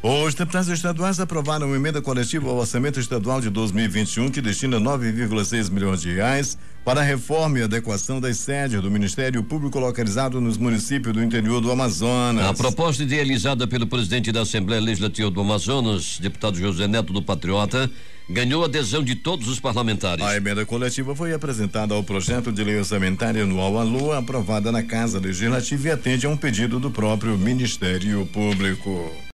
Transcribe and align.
Os 0.00 0.32
deputados 0.32 0.68
estaduais 0.68 1.18
aprovaram 1.18 1.66
uma 1.66 1.74
emenda 1.74 2.00
coletiva 2.00 2.48
ao 2.48 2.58
orçamento 2.58 3.00
estadual 3.00 3.40
de 3.40 3.50
2021 3.50 4.30
que 4.30 4.40
destina 4.40 4.78
9,6 4.78 5.70
milhões 5.72 6.00
de 6.00 6.14
reais 6.14 6.56
para 6.84 7.00
a 7.00 7.02
reforma 7.02 7.58
e 7.58 7.62
adequação 7.64 8.20
das 8.20 8.36
sedes 8.38 8.80
do 8.80 8.92
Ministério 8.92 9.42
Público 9.42 9.80
localizado 9.80 10.40
nos 10.40 10.56
municípios 10.56 11.12
do 11.12 11.22
interior 11.22 11.60
do 11.60 11.72
Amazonas. 11.72 12.46
A 12.46 12.54
proposta 12.54 13.02
idealizada 13.02 13.66
pelo 13.66 13.88
presidente 13.88 14.30
da 14.30 14.42
Assembleia 14.42 14.80
Legislativa 14.80 15.32
do 15.32 15.40
Amazonas, 15.40 16.18
deputado 16.20 16.56
José 16.56 16.86
Neto 16.86 17.12
do 17.12 17.20
Patriota, 17.20 17.90
ganhou 18.30 18.64
adesão 18.64 19.02
de 19.02 19.16
todos 19.16 19.48
os 19.48 19.58
parlamentares. 19.58 20.24
A 20.24 20.36
emenda 20.36 20.64
coletiva 20.64 21.12
foi 21.16 21.32
apresentada 21.34 21.92
ao 21.92 22.04
projeto 22.04 22.52
de 22.52 22.62
lei 22.62 22.78
orçamentária 22.78 23.42
anual 23.42 23.76
à 23.76 23.82
Lua, 23.82 24.18
aprovada 24.18 24.70
na 24.70 24.84
Casa 24.84 25.18
Legislativa 25.18 25.88
e 25.88 25.90
atende 25.90 26.24
a 26.24 26.30
um 26.30 26.36
pedido 26.36 26.78
do 26.78 26.88
próprio 26.88 27.36
Ministério 27.36 28.24
Público. 28.26 29.27